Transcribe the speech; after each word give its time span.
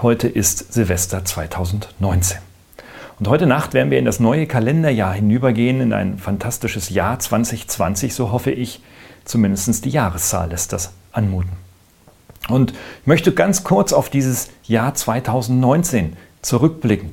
Heute 0.00 0.28
ist 0.28 0.72
Silvester 0.72 1.24
2019. 1.24 2.38
Und 3.18 3.26
heute 3.26 3.46
Nacht 3.46 3.74
werden 3.74 3.90
wir 3.90 3.98
in 3.98 4.04
das 4.04 4.20
neue 4.20 4.46
Kalenderjahr 4.46 5.12
hinübergehen, 5.12 5.80
in 5.80 5.92
ein 5.92 6.18
fantastisches 6.18 6.88
Jahr 6.88 7.18
2020, 7.18 8.14
so 8.14 8.30
hoffe 8.30 8.52
ich. 8.52 8.80
Zumindest 9.24 9.84
die 9.84 9.90
Jahreszahl 9.90 10.50
lässt 10.50 10.72
das 10.72 10.92
anmuten. 11.10 11.50
Und 12.48 12.74
ich 13.00 13.06
möchte 13.08 13.32
ganz 13.32 13.64
kurz 13.64 13.92
auf 13.92 14.08
dieses 14.08 14.50
Jahr 14.62 14.94
2019 14.94 16.16
zurückblicken. 16.42 17.10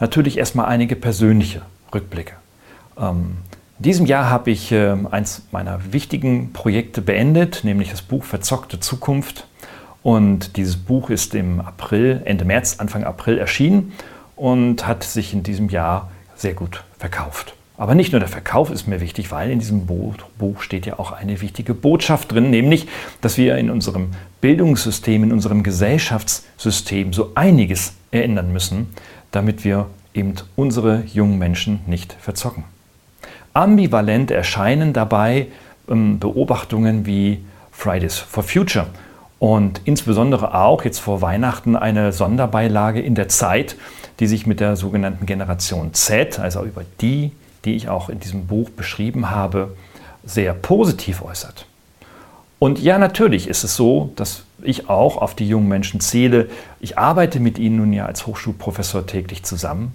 Natürlich 0.00 0.36
erstmal 0.36 0.66
einige 0.66 0.96
persönliche 0.96 1.62
Rückblicke. 1.94 2.34
Ähm, 2.98 3.36
in 3.78 3.82
diesem 3.84 4.06
Jahr 4.06 4.28
habe 4.28 4.50
ich 4.50 4.72
äh, 4.72 4.96
eins 5.12 5.42
meiner 5.52 5.92
wichtigen 5.92 6.52
Projekte 6.52 7.02
beendet, 7.02 7.60
nämlich 7.62 7.90
das 7.92 8.02
Buch 8.02 8.24
Verzockte 8.24 8.80
Zukunft. 8.80 9.46
Und 10.06 10.56
dieses 10.56 10.76
Buch 10.76 11.10
ist 11.10 11.34
im 11.34 11.60
April, 11.60 12.22
Ende 12.26 12.44
März, 12.44 12.76
Anfang 12.78 13.02
April 13.02 13.38
erschienen 13.38 13.92
und 14.36 14.86
hat 14.86 15.02
sich 15.02 15.32
in 15.32 15.42
diesem 15.42 15.68
Jahr 15.68 16.12
sehr 16.36 16.54
gut 16.54 16.84
verkauft. 16.96 17.56
Aber 17.76 17.96
nicht 17.96 18.12
nur 18.12 18.20
der 18.20 18.28
Verkauf 18.28 18.70
ist 18.70 18.86
mir 18.86 19.00
wichtig, 19.00 19.32
weil 19.32 19.50
in 19.50 19.58
diesem 19.58 19.84
Buch 19.86 20.62
steht 20.62 20.86
ja 20.86 21.00
auch 21.00 21.10
eine 21.10 21.40
wichtige 21.40 21.74
Botschaft 21.74 22.30
drin, 22.30 22.50
nämlich, 22.50 22.86
dass 23.20 23.36
wir 23.36 23.58
in 23.58 23.68
unserem 23.68 24.12
Bildungssystem, 24.40 25.24
in 25.24 25.32
unserem 25.32 25.64
Gesellschaftssystem 25.64 27.12
so 27.12 27.32
einiges 27.34 27.94
ändern 28.12 28.52
müssen, 28.52 28.94
damit 29.32 29.64
wir 29.64 29.86
eben 30.14 30.34
unsere 30.54 31.02
jungen 31.12 31.36
Menschen 31.36 31.80
nicht 31.88 32.12
verzocken. 32.12 32.62
Ambivalent 33.54 34.30
erscheinen 34.30 34.92
dabei 34.92 35.48
ähm, 35.90 36.20
Beobachtungen 36.20 37.06
wie 37.06 37.40
Fridays 37.72 38.18
for 38.18 38.44
Future 38.44 38.86
und 39.38 39.80
insbesondere 39.84 40.54
auch 40.54 40.84
jetzt 40.84 40.98
vor 40.98 41.20
Weihnachten 41.20 41.76
eine 41.76 42.12
Sonderbeilage 42.12 43.00
in 43.00 43.14
der 43.14 43.28
Zeit, 43.28 43.76
die 44.20 44.26
sich 44.26 44.46
mit 44.46 44.60
der 44.60 44.76
sogenannten 44.76 45.26
Generation 45.26 45.92
Z, 45.92 46.38
also 46.38 46.64
über 46.64 46.82
die 47.00 47.32
die 47.66 47.74
ich 47.74 47.88
auch 47.88 48.08
in 48.08 48.20
diesem 48.20 48.46
Buch 48.46 48.70
beschrieben 48.70 49.30
habe, 49.30 49.76
sehr 50.24 50.54
positiv 50.54 51.20
äußert. 51.22 51.66
Und 52.58 52.78
ja, 52.78 52.96
natürlich 52.98 53.48
ist 53.48 53.64
es 53.64 53.76
so, 53.76 54.12
dass 54.16 54.44
ich 54.62 54.88
auch 54.88 55.18
auf 55.18 55.34
die 55.34 55.46
jungen 55.46 55.68
Menschen 55.68 56.00
zähle. 56.00 56.48
Ich 56.80 56.96
arbeite 56.96 57.38
mit 57.38 57.58
ihnen 57.58 57.76
nun 57.76 57.92
ja 57.92 58.06
als 58.06 58.26
Hochschulprofessor 58.26 59.06
täglich 59.06 59.42
zusammen. 59.42 59.94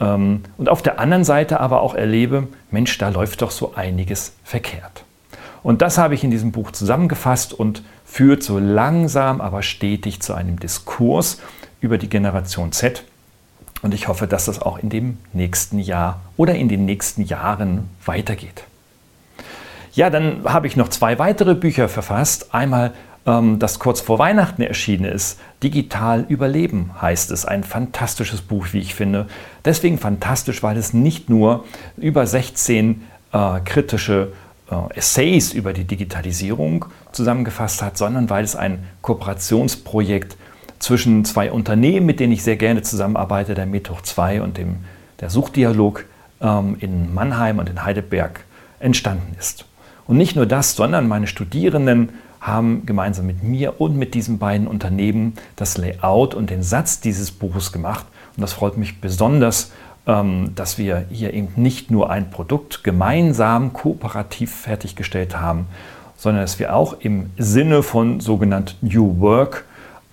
Ähm, 0.00 0.42
und 0.58 0.68
auf 0.68 0.82
der 0.82 0.98
anderen 0.98 1.22
Seite 1.22 1.60
aber 1.60 1.82
auch 1.82 1.94
erlebe, 1.94 2.48
Mensch, 2.72 2.98
da 2.98 3.10
läuft 3.10 3.42
doch 3.42 3.52
so 3.52 3.74
einiges 3.74 4.32
verkehrt. 4.42 5.04
Und 5.62 5.82
das 5.82 5.98
habe 5.98 6.14
ich 6.14 6.24
in 6.24 6.30
diesem 6.30 6.52
Buch 6.52 6.70
zusammengefasst 6.70 7.52
und 7.52 7.82
führt 8.04 8.42
so 8.42 8.58
langsam, 8.58 9.40
aber 9.40 9.62
stetig 9.62 10.20
zu 10.20 10.34
einem 10.34 10.58
Diskurs 10.58 11.38
über 11.80 11.98
die 11.98 12.08
Generation 12.08 12.72
Z, 12.72 13.04
und 13.82 13.94
ich 13.94 14.08
hoffe, 14.08 14.26
dass 14.26 14.44
das 14.44 14.60
auch 14.60 14.78
in 14.78 14.90
dem 14.90 15.18
nächsten 15.32 15.78
Jahr 15.78 16.20
oder 16.36 16.54
in 16.54 16.68
den 16.68 16.84
nächsten 16.84 17.22
Jahren 17.22 17.88
weitergeht. 18.04 18.64
Ja, 19.92 20.10
dann 20.10 20.44
habe 20.44 20.66
ich 20.66 20.76
noch 20.76 20.88
zwei 20.88 21.18
weitere 21.18 21.54
Bücher 21.54 21.88
verfasst. 21.88 22.54
Einmal 22.54 22.92
ähm, 23.26 23.58
das 23.58 23.78
kurz 23.78 24.00
vor 24.00 24.18
Weihnachten 24.18 24.62
erschienen 24.62 25.06
ist. 25.06 25.40
Digital 25.62 26.24
Überleben 26.28 26.90
heißt 27.00 27.30
es. 27.30 27.44
Ein 27.44 27.64
fantastisches 27.64 28.42
Buch, 28.42 28.68
wie 28.72 28.78
ich 28.78 28.94
finde. 28.94 29.26
Deswegen 29.64 29.98
fantastisch, 29.98 30.62
weil 30.62 30.76
es 30.76 30.92
nicht 30.92 31.28
nur 31.28 31.64
über 31.96 32.26
16 32.26 33.02
äh, 33.32 33.60
kritische 33.64 34.32
Essays 34.94 35.52
über 35.52 35.72
die 35.72 35.84
Digitalisierung 35.84 36.86
zusammengefasst 37.12 37.82
hat, 37.82 37.98
sondern 37.98 38.30
weil 38.30 38.44
es 38.44 38.56
ein 38.56 38.84
Kooperationsprojekt 39.02 40.36
zwischen 40.78 41.24
zwei 41.24 41.52
Unternehmen, 41.52 42.06
mit 42.06 42.20
denen 42.20 42.32
ich 42.32 42.42
sehr 42.42 42.56
gerne 42.56 42.82
zusammenarbeite, 42.82 43.54
der 43.54 43.66
Methoch 43.66 44.00
2 44.00 44.42
und 44.42 44.56
dem, 44.56 44.78
der 45.20 45.30
Suchdialog 45.30 46.06
ähm, 46.40 46.76
in 46.80 47.12
Mannheim 47.12 47.58
und 47.58 47.68
in 47.68 47.84
Heidelberg 47.84 48.44
entstanden 48.78 49.36
ist. 49.38 49.66
Und 50.06 50.16
nicht 50.16 50.36
nur 50.36 50.46
das, 50.46 50.74
sondern 50.74 51.06
meine 51.06 51.26
Studierenden 51.26 52.10
haben 52.40 52.86
gemeinsam 52.86 53.26
mit 53.26 53.42
mir 53.42 53.80
und 53.80 53.96
mit 53.96 54.14
diesen 54.14 54.38
beiden 54.38 54.66
Unternehmen 54.66 55.34
das 55.56 55.76
Layout 55.76 56.34
und 56.34 56.48
den 56.48 56.62
Satz 56.62 57.00
dieses 57.00 57.30
Buches 57.30 57.70
gemacht. 57.70 58.06
Und 58.36 58.40
das 58.40 58.54
freut 58.54 58.78
mich 58.78 59.00
besonders, 59.00 59.72
dass 60.06 60.76
wir 60.76 61.04
hier 61.10 61.34
eben 61.34 61.48
nicht 61.54 61.90
nur 61.90 62.10
ein 62.10 62.30
Produkt 62.30 62.82
gemeinsam 62.82 63.72
kooperativ 63.72 64.52
fertiggestellt 64.52 65.38
haben, 65.38 65.66
sondern 66.16 66.42
dass 66.42 66.58
wir 66.58 66.74
auch 66.74 66.96
im 67.00 67.30
Sinne 67.38 67.82
von 67.82 68.18
sogenannten 68.18 68.88
New 68.88 69.20
Work 69.20 69.64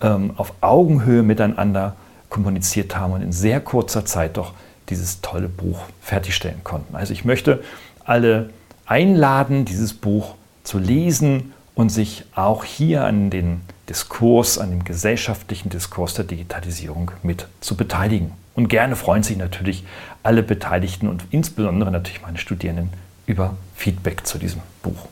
ähm, 0.01 0.31
auf 0.37 0.53
Augenhöhe 0.61 1.23
miteinander 1.23 1.95
kommuniziert 2.29 2.95
haben 2.95 3.13
und 3.13 3.21
in 3.21 3.31
sehr 3.31 3.59
kurzer 3.59 4.05
Zeit 4.05 4.37
doch 4.37 4.53
dieses 4.89 5.21
tolle 5.21 5.49
Buch 5.49 5.81
fertigstellen 6.01 6.63
konnten. 6.63 6.95
Also 6.95 7.13
ich 7.13 7.25
möchte 7.25 7.63
alle 8.05 8.49
einladen, 8.85 9.65
dieses 9.65 9.93
Buch 9.93 10.35
zu 10.63 10.79
lesen 10.79 11.53
und 11.75 11.89
sich 11.89 12.25
auch 12.35 12.63
hier 12.63 13.03
an 13.03 13.29
den 13.29 13.61
Diskurs, 13.89 14.57
an 14.57 14.69
dem 14.71 14.83
gesellschaftlichen 14.83 15.69
Diskurs 15.69 16.13
der 16.13 16.25
Digitalisierung 16.25 17.11
mit 17.23 17.47
zu 17.61 17.75
beteiligen. 17.75 18.31
Und 18.57 18.67
gerne 18.69 18.95
freuen 18.95 19.21
sich 19.21 19.37
natürlich 19.37 19.85
alle 20.23 20.41
Beteiligten 20.41 21.07
und 21.07 21.23
insbesondere 21.29 21.91
natürlich 21.91 22.23
meine 22.23 22.39
Studierenden 22.39 22.89
über 23.27 23.55
Feedback 23.75 24.25
zu 24.25 24.39
diesem 24.39 24.61
Buch. 24.81 25.05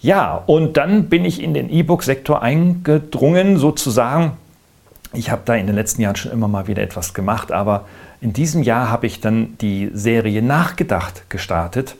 Ja, 0.00 0.34
und 0.34 0.76
dann 0.76 1.08
bin 1.08 1.24
ich 1.24 1.40
in 1.40 1.54
den 1.54 1.70
E-Book-Sektor 1.70 2.42
eingedrungen, 2.42 3.58
sozusagen. 3.58 4.32
Ich 5.12 5.30
habe 5.30 5.42
da 5.44 5.54
in 5.54 5.68
den 5.68 5.76
letzten 5.76 6.02
Jahren 6.02 6.16
schon 6.16 6.32
immer 6.32 6.48
mal 6.48 6.66
wieder 6.66 6.82
etwas 6.82 7.14
gemacht, 7.14 7.52
aber 7.52 7.86
in 8.20 8.32
diesem 8.32 8.64
Jahr 8.64 8.90
habe 8.90 9.06
ich 9.06 9.20
dann 9.20 9.56
die 9.58 9.92
Serie 9.94 10.42
Nachgedacht 10.42 11.30
gestartet. 11.30 11.94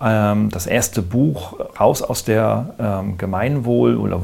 Ähm, 0.00 0.48
das 0.50 0.68
erste 0.68 1.02
Buch 1.02 1.58
raus 1.80 2.02
aus 2.02 2.22
der 2.22 2.72
ähm, 2.78 3.18
Gemeinwohl- 3.18 3.96
oder 3.96 4.22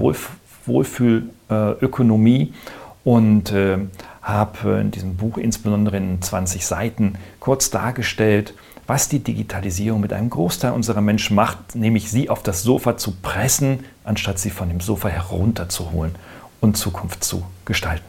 Wohlfühlökonomie 0.67 2.55
und 3.03 3.51
äh, 3.51 3.79
habe 4.23 4.79
in 4.81 4.91
diesem 4.91 5.17
Buch 5.17 5.37
insbesondere 5.37 5.97
in 5.97 6.23
20 6.23 6.65
Seiten 6.65 7.15
kurz 7.41 7.71
dargestellt, 7.71 8.55
was 8.87 9.09
die 9.09 9.21
Digitalisierung 9.21 10.01
mit 10.01 10.13
einem 10.13 10.31
Großteil 10.31 10.73
unserer 10.73 11.01
Menschen 11.01 11.35
macht, 11.35 11.75
nämlich 11.75 12.11
sie 12.11 12.31
auf 12.31 12.43
das 12.43 12.63
Sofa 12.63 12.97
zu 12.97 13.13
pressen, 13.23 13.85
anstatt 14.05 14.39
sie 14.39 14.51
von 14.51 14.69
dem 14.69 14.81
Sofa 14.81 15.09
herunterzuholen 15.09 16.15
und 16.61 16.77
Zukunft 16.77 17.25
zu 17.25 17.45
gestalten. 17.65 18.05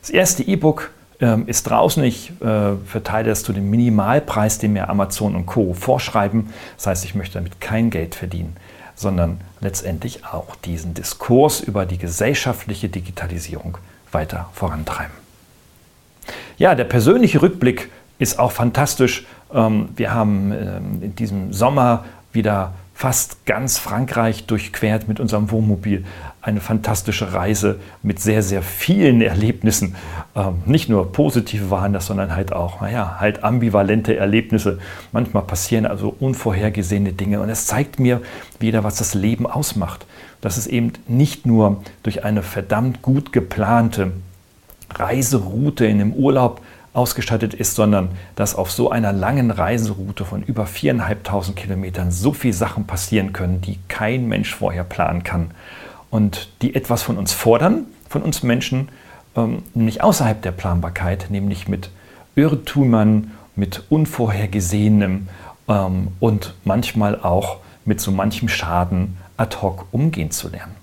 Das 0.00 0.10
erste 0.10 0.42
E-Book 0.42 0.90
äh, 1.20 1.40
ist 1.46 1.64
draußen. 1.64 2.02
Ich 2.04 2.32
äh, 2.40 2.76
verteile 2.86 3.30
es 3.30 3.42
zu 3.42 3.52
dem 3.52 3.70
Minimalpreis, 3.70 4.58
den 4.58 4.72
mir 4.72 4.88
Amazon 4.88 5.34
und 5.34 5.46
Co. 5.46 5.74
vorschreiben. 5.74 6.52
Das 6.76 6.86
heißt, 6.86 7.04
ich 7.04 7.14
möchte 7.14 7.34
damit 7.34 7.60
kein 7.60 7.90
Geld 7.90 8.14
verdienen, 8.14 8.56
sondern 8.94 9.40
letztendlich 9.60 10.24
auch 10.24 10.56
diesen 10.56 10.94
Diskurs 10.94 11.60
über 11.60 11.86
die 11.86 11.98
gesellschaftliche 11.98 12.88
Digitalisierung 12.88 13.78
weiter 14.12 14.48
vorantreiben. 14.54 15.27
Ja, 16.58 16.74
der 16.74 16.84
persönliche 16.84 17.40
Rückblick 17.40 17.88
ist 18.18 18.40
auch 18.40 18.50
fantastisch. 18.50 19.26
Ähm, 19.54 19.90
wir 19.94 20.12
haben 20.12 20.52
ähm, 20.52 21.02
in 21.02 21.14
diesem 21.14 21.52
Sommer 21.52 22.04
wieder 22.32 22.72
fast 22.94 23.46
ganz 23.46 23.78
Frankreich 23.78 24.46
durchquert 24.46 25.06
mit 25.06 25.20
unserem 25.20 25.52
Wohnmobil. 25.52 26.04
Eine 26.42 26.60
fantastische 26.60 27.32
Reise 27.32 27.78
mit 28.02 28.18
sehr, 28.18 28.42
sehr 28.42 28.62
vielen 28.62 29.22
Erlebnissen. 29.22 29.94
Ähm, 30.34 30.62
nicht 30.66 30.88
nur 30.88 31.12
positive 31.12 31.70
waren 31.70 31.92
das, 31.92 32.06
sondern 32.06 32.34
halt 32.34 32.52
auch, 32.52 32.80
naja, 32.80 33.18
halt 33.20 33.44
ambivalente 33.44 34.16
Erlebnisse. 34.16 34.80
Manchmal 35.12 35.44
passieren 35.44 35.86
also 35.86 36.12
unvorhergesehene 36.18 37.12
Dinge 37.12 37.40
und 37.40 37.50
es 37.50 37.66
zeigt 37.66 38.00
mir 38.00 38.20
wieder, 38.58 38.82
was 38.82 38.96
das 38.96 39.14
Leben 39.14 39.46
ausmacht. 39.46 40.06
Dass 40.40 40.56
es 40.56 40.66
eben 40.66 40.92
nicht 41.06 41.46
nur 41.46 41.84
durch 42.02 42.24
eine 42.24 42.42
verdammt 42.42 43.00
gut 43.00 43.32
geplante 43.32 44.10
Reiseroute 44.94 45.86
in 45.86 45.98
dem 45.98 46.12
Urlaub 46.12 46.60
ausgestattet 46.92 47.54
ist, 47.54 47.74
sondern 47.74 48.10
dass 48.34 48.54
auf 48.54 48.70
so 48.70 48.90
einer 48.90 49.12
langen 49.12 49.50
Reiseroute 49.50 50.24
von 50.24 50.42
über 50.42 50.66
viereinhalbtausend 50.66 51.56
Kilometern 51.56 52.10
so 52.10 52.32
viele 52.32 52.54
Sachen 52.54 52.86
passieren 52.86 53.32
können, 53.32 53.60
die 53.60 53.78
kein 53.88 54.26
Mensch 54.26 54.54
vorher 54.54 54.84
planen 54.84 55.22
kann 55.22 55.52
und 56.10 56.48
die 56.62 56.74
etwas 56.74 57.02
von 57.02 57.16
uns 57.16 57.32
fordern, 57.32 57.86
von 58.08 58.22
uns 58.22 58.42
Menschen, 58.42 58.88
ähm, 59.36 59.62
nämlich 59.74 60.02
außerhalb 60.02 60.40
der 60.42 60.52
Planbarkeit, 60.52 61.26
nämlich 61.30 61.68
mit 61.68 61.90
Irrtümern, 62.34 63.32
mit 63.54 63.84
Unvorhergesehenem 63.90 65.28
ähm, 65.68 66.08
und 66.20 66.54
manchmal 66.64 67.20
auch 67.20 67.58
mit 67.84 68.00
so 68.00 68.10
manchem 68.10 68.48
Schaden 68.48 69.16
ad 69.36 69.56
hoc 69.62 69.86
umgehen 69.92 70.30
zu 70.30 70.48
lernen. 70.48 70.77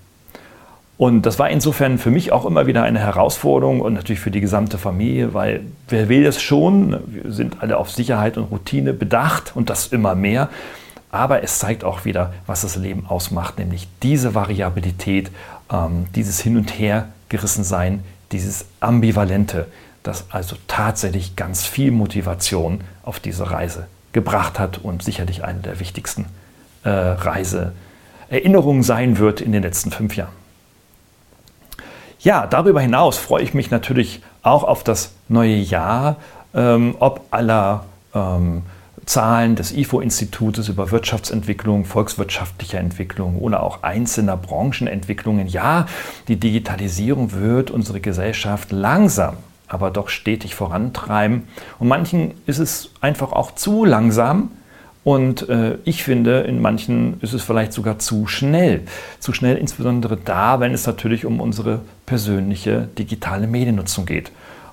Und 0.98 1.26
das 1.26 1.38
war 1.38 1.50
insofern 1.50 1.98
für 1.98 2.10
mich 2.10 2.32
auch 2.32 2.46
immer 2.46 2.66
wieder 2.66 2.82
eine 2.82 2.98
Herausforderung 3.00 3.80
und 3.80 3.92
natürlich 3.92 4.20
für 4.20 4.30
die 4.30 4.40
gesamte 4.40 4.78
Familie, 4.78 5.34
weil 5.34 5.60
wer 5.88 6.08
will 6.08 6.24
es 6.24 6.40
schon? 6.40 6.98
Wir 7.06 7.30
sind 7.32 7.60
alle 7.60 7.76
auf 7.76 7.90
Sicherheit 7.90 8.38
und 8.38 8.44
Routine 8.44 8.94
bedacht 8.94 9.52
und 9.54 9.68
das 9.68 9.88
immer 9.88 10.14
mehr. 10.14 10.48
Aber 11.10 11.42
es 11.42 11.58
zeigt 11.58 11.84
auch 11.84 12.04
wieder, 12.04 12.32
was 12.46 12.62
das 12.62 12.76
Leben 12.76 13.06
ausmacht, 13.06 13.58
nämlich 13.58 13.88
diese 14.02 14.34
Variabilität, 14.34 15.30
ähm, 15.70 16.06
dieses 16.14 16.40
Hin- 16.40 16.56
und 16.56 16.78
Hergerissensein 16.78 18.02
dieses 18.32 18.64
Ambivalente, 18.80 19.66
das 20.02 20.26
also 20.30 20.56
tatsächlich 20.66 21.36
ganz 21.36 21.64
viel 21.66 21.90
Motivation 21.90 22.80
auf 23.02 23.20
diese 23.20 23.50
Reise 23.50 23.86
gebracht 24.12 24.58
hat 24.58 24.78
und 24.78 25.02
sicherlich 25.02 25.44
eine 25.44 25.60
der 25.60 25.78
wichtigsten 25.78 26.26
äh, 26.84 26.88
Reiseerinnerungen 26.88 28.82
sein 28.82 29.18
wird 29.18 29.40
in 29.40 29.52
den 29.52 29.62
letzten 29.62 29.90
fünf 29.90 30.16
Jahren. 30.16 30.45
Ja, 32.20 32.46
darüber 32.46 32.80
hinaus 32.80 33.18
freue 33.18 33.42
ich 33.42 33.54
mich 33.54 33.70
natürlich 33.70 34.22
auch 34.42 34.64
auf 34.64 34.84
das 34.84 35.12
neue 35.28 35.56
Jahr, 35.56 36.16
ähm, 36.54 36.96
ob 36.98 37.26
aller 37.30 37.84
ähm, 38.14 38.62
Zahlen 39.06 39.54
des 39.54 39.72
IFO-Institutes 39.72 40.68
über 40.68 40.90
Wirtschaftsentwicklung, 40.90 41.84
volkswirtschaftlicher 41.84 42.78
Entwicklung 42.80 43.38
oder 43.38 43.62
auch 43.62 43.84
einzelner 43.84 44.36
Branchenentwicklungen. 44.36 45.46
Ja, 45.46 45.86
die 46.26 46.36
Digitalisierung 46.36 47.32
wird 47.32 47.70
unsere 47.70 48.00
Gesellschaft 48.00 48.72
langsam, 48.72 49.36
aber 49.68 49.92
doch 49.92 50.08
stetig 50.08 50.56
vorantreiben. 50.56 51.46
Und 51.78 51.86
manchen 51.86 52.34
ist 52.46 52.58
es 52.58 52.90
einfach 53.00 53.32
auch 53.32 53.54
zu 53.54 53.84
langsam. 53.84 54.50
Und 55.06 55.48
äh, 55.48 55.78
ich 55.84 56.02
finde, 56.02 56.40
in 56.40 56.60
manchen 56.60 57.20
ist 57.20 57.32
es 57.32 57.44
vielleicht 57.44 57.72
sogar 57.72 58.00
zu 58.00 58.26
schnell. 58.26 58.82
Zu 59.20 59.32
schnell 59.32 59.56
insbesondere 59.56 60.16
da, 60.16 60.58
wenn 60.58 60.74
es 60.74 60.84
natürlich 60.84 61.24
um 61.24 61.38
unsere 61.38 61.78
persönliche 62.06 62.88
digitale 62.98 63.46
Mediennutzung 63.46 64.04
geht. 64.04 64.32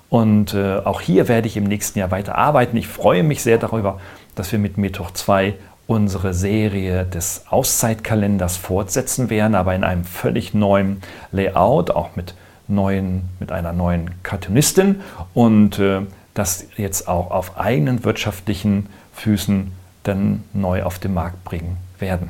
Und 0.10 0.56
äh, 0.56 0.78
auch 0.78 1.02
hier 1.02 1.28
werde 1.28 1.48
ich 1.48 1.56
im 1.56 1.66
nächsten 1.66 2.00
Jahr 2.00 2.10
weiter 2.10 2.36
arbeiten. 2.36 2.76
Ich 2.78 2.88
freue 2.88 3.22
mich 3.22 3.44
sehr 3.44 3.60
darüber, 3.60 4.00
dass 4.34 4.52
wir 4.52 4.58
mit 4.58 4.80
Mittwoch 4.80 5.12
2 5.12 5.54
unsere 5.86 6.34
Serie 6.34 7.06
des 7.06 7.44
Auszeitkalenders 7.52 8.58
fortsetzen 8.58 9.30
werden, 9.30 9.54
aber 9.54 9.76
in 9.76 9.84
einem 9.84 10.04
völlig 10.04 10.56
neuen 10.56 11.04
Layout, 11.32 11.92
auch 11.92 12.16
mit, 12.16 12.34
neuen, 12.68 13.30
mit 13.40 13.52
einer 13.52 13.72
neuen 13.72 14.10
Cartoonistin 14.24 15.02
und 15.36 15.78
äh, 15.78 16.02
das 16.34 16.66
jetzt 16.76 17.08
auch 17.08 17.30
auf 17.30 17.60
eigenen 17.60 18.04
wirtschaftlichen 18.04 18.88
Füßen 19.14 19.83
dann 20.04 20.44
neu 20.54 20.84
auf 20.84 21.00
den 21.00 21.14
Markt 21.14 21.44
bringen 21.44 21.78
werden. 22.00 22.30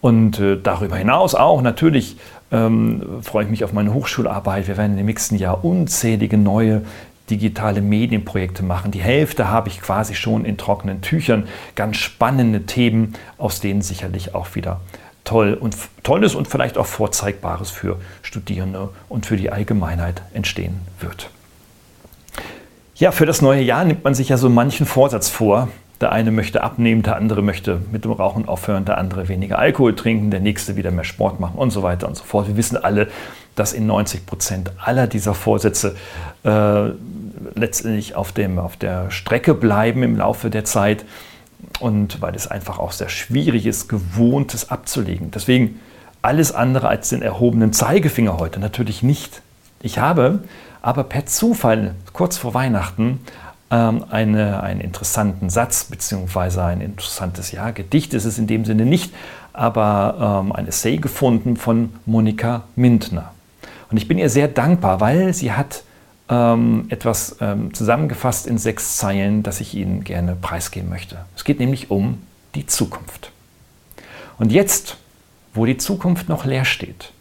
Und 0.00 0.38
äh, 0.38 0.58
darüber 0.62 0.96
hinaus 0.96 1.34
auch 1.34 1.62
natürlich 1.62 2.16
ähm, 2.50 3.22
freue 3.22 3.44
ich 3.44 3.50
mich 3.50 3.64
auf 3.64 3.72
meine 3.72 3.92
Hochschularbeit. 3.92 4.68
Wir 4.68 4.76
werden 4.76 4.98
im 4.98 5.06
nächsten 5.06 5.36
Jahr 5.36 5.64
unzählige 5.64 6.38
neue 6.38 6.82
digitale 7.30 7.82
Medienprojekte 7.82 8.62
machen. 8.62 8.90
Die 8.90 9.02
Hälfte 9.02 9.50
habe 9.50 9.68
ich 9.68 9.80
quasi 9.80 10.14
schon 10.14 10.44
in 10.44 10.56
trockenen 10.56 11.02
Tüchern. 11.02 11.46
Ganz 11.74 11.96
spannende 11.98 12.64
Themen, 12.64 13.14
aus 13.36 13.60
denen 13.60 13.82
sicherlich 13.82 14.34
auch 14.34 14.54
wieder 14.54 14.80
toll 15.24 15.52
und 15.52 15.76
Tolles 16.04 16.34
und 16.34 16.48
vielleicht 16.48 16.78
auch 16.78 16.86
Vorzeigbares 16.86 17.70
für 17.70 17.98
Studierende 18.22 18.88
und 19.10 19.26
für 19.26 19.36
die 19.36 19.50
Allgemeinheit 19.50 20.22
entstehen 20.32 20.80
wird. 21.00 21.28
Ja, 22.96 23.12
für 23.12 23.26
das 23.26 23.42
neue 23.42 23.60
Jahr 23.60 23.84
nimmt 23.84 24.04
man 24.04 24.14
sich 24.14 24.30
ja 24.30 24.38
so 24.38 24.48
manchen 24.48 24.86
Vorsatz 24.86 25.28
vor. 25.28 25.68
Der 26.00 26.12
eine 26.12 26.30
möchte 26.30 26.62
abnehmen, 26.62 27.02
der 27.02 27.16
andere 27.16 27.42
möchte 27.42 27.80
mit 27.90 28.04
dem 28.04 28.12
Rauchen 28.12 28.46
aufhören, 28.46 28.84
der 28.84 28.98
andere 28.98 29.28
weniger 29.28 29.58
Alkohol 29.58 29.96
trinken, 29.96 30.30
der 30.30 30.40
nächste 30.40 30.76
wieder 30.76 30.92
mehr 30.92 31.04
Sport 31.04 31.40
machen 31.40 31.56
und 31.56 31.70
so 31.70 31.82
weiter 31.82 32.06
und 32.06 32.16
so 32.16 32.22
fort. 32.22 32.46
Wir 32.46 32.56
wissen 32.56 32.76
alle, 32.76 33.08
dass 33.56 33.72
in 33.72 33.86
90 33.86 34.24
Prozent 34.24 34.70
aller 34.78 35.08
dieser 35.08 35.34
Vorsätze 35.34 35.96
äh, 36.44 36.90
letztendlich 37.54 38.14
auf, 38.14 38.30
dem, 38.30 38.58
auf 38.58 38.76
der 38.76 39.10
Strecke 39.10 39.54
bleiben 39.54 40.04
im 40.04 40.16
Laufe 40.16 40.50
der 40.50 40.64
Zeit 40.64 41.04
und 41.80 42.20
weil 42.22 42.34
es 42.34 42.46
einfach 42.46 42.78
auch 42.78 42.92
sehr 42.92 43.08
schwierig 43.08 43.66
ist, 43.66 43.88
Gewohntes 43.88 44.70
abzulegen. 44.70 45.32
Deswegen 45.32 45.80
alles 46.22 46.52
andere 46.52 46.88
als 46.88 47.08
den 47.08 47.22
erhobenen 47.22 47.72
Zeigefinger 47.72 48.38
heute 48.38 48.60
natürlich 48.60 49.02
nicht. 49.02 49.42
Ich 49.80 49.98
habe 49.98 50.40
aber 50.82 51.04
per 51.04 51.26
Zufall 51.26 51.94
kurz 52.12 52.36
vor 52.36 52.54
Weihnachten 52.54 53.20
ähm, 53.70 54.04
eine, 54.10 54.62
einen 54.62 54.80
interessanten 54.80 55.50
Satz 55.50 55.84
bzw. 55.84 56.60
ein 56.60 56.80
interessantes 56.80 57.52
ja, 57.52 57.70
Gedicht 57.70 58.14
ist 58.14 58.24
es 58.24 58.38
in 58.38 58.46
dem 58.46 58.64
Sinne 58.64 58.86
nicht, 58.86 59.12
aber 59.52 60.42
ähm, 60.42 60.52
ein 60.52 60.66
Essay 60.66 60.96
gefunden 60.96 61.56
von 61.56 61.92
Monika 62.06 62.64
Mintner. 62.76 63.32
Und 63.90 63.96
ich 63.96 64.08
bin 64.08 64.18
ihr 64.18 64.30
sehr 64.30 64.48
dankbar, 64.48 65.00
weil 65.00 65.34
sie 65.34 65.52
hat 65.52 65.82
ähm, 66.28 66.86
etwas 66.90 67.36
ähm, 67.40 67.72
zusammengefasst 67.72 68.46
in 68.46 68.58
sechs 68.58 68.96
Zeilen, 68.98 69.42
das 69.42 69.60
ich 69.60 69.74
Ihnen 69.74 70.04
gerne 70.04 70.36
preisgeben 70.36 70.90
möchte. 70.90 71.18
Es 71.34 71.44
geht 71.44 71.58
nämlich 71.58 71.90
um 71.90 72.22
die 72.54 72.66
Zukunft. 72.66 73.32
Und 74.38 74.52
jetzt, 74.52 74.98
wo 75.54 75.64
die 75.64 75.78
Zukunft 75.78 76.28
noch 76.28 76.44
leer 76.44 76.64
steht, 76.64 77.12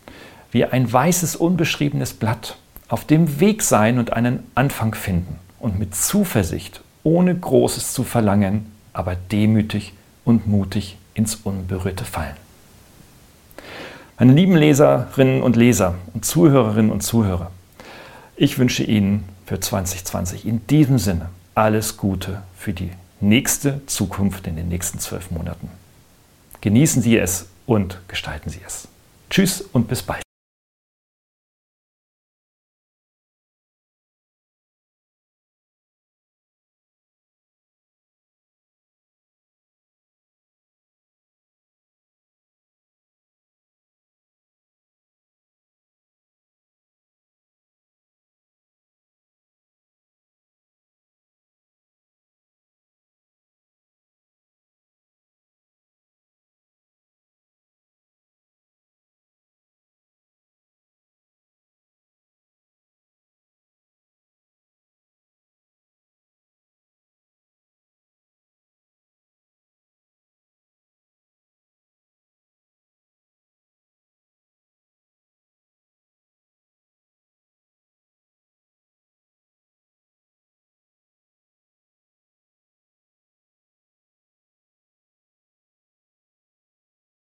wie 0.51 0.65
ein 0.65 0.91
weißes, 0.91 1.35
unbeschriebenes 1.35 2.13
Blatt, 2.13 2.57
auf 2.89 3.05
dem 3.05 3.39
Weg 3.39 3.63
sein 3.63 3.97
und 3.97 4.13
einen 4.13 4.43
Anfang 4.55 4.93
finden 4.93 5.39
und 5.59 5.79
mit 5.79 5.95
Zuversicht, 5.95 6.81
ohne 7.03 7.35
Großes 7.35 7.93
zu 7.93 8.03
verlangen, 8.03 8.71
aber 8.93 9.15
demütig 9.15 9.93
und 10.25 10.47
mutig 10.47 10.97
ins 11.13 11.35
Unberührte 11.35 12.05
fallen. 12.05 12.35
Meine 14.19 14.33
lieben 14.33 14.55
Leserinnen 14.55 15.43
und 15.43 15.55
Leser 15.55 15.95
und 16.13 16.25
Zuhörerinnen 16.25 16.91
und 16.91 17.01
Zuhörer, 17.01 17.51
ich 18.35 18.59
wünsche 18.59 18.83
Ihnen 18.83 19.27
für 19.45 19.59
2020 19.59 20.45
in 20.45 20.65
diesem 20.67 20.99
Sinne 20.99 21.29
alles 21.55 21.97
Gute 21.97 22.43
für 22.55 22.73
die 22.73 22.91
nächste 23.19 23.81
Zukunft 23.87 24.45
in 24.45 24.55
den 24.55 24.67
nächsten 24.67 24.99
zwölf 24.99 25.31
Monaten. 25.31 25.69
Genießen 26.61 27.01
Sie 27.01 27.17
es 27.17 27.47
und 27.65 27.99
gestalten 28.07 28.49
Sie 28.49 28.61
es. 28.65 28.87
Tschüss 29.29 29.61
und 29.61 29.87
bis 29.87 30.03
bald. 30.03 30.26